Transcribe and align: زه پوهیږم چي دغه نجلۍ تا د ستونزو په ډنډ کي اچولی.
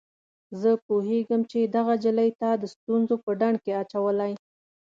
زه 0.61 0.71
پوهیږم 0.85 1.41
چي 1.51 1.59
دغه 1.75 1.93
نجلۍ 1.97 2.29
تا 2.39 2.49
د 2.61 2.63
ستونزو 2.73 3.15
په 3.23 3.31
ډنډ 3.39 3.57
کي 3.63 3.71
اچولی. 3.81 4.33